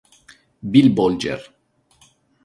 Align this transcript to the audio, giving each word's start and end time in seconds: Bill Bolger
Bill 0.71 0.89
Bolger 0.95 1.41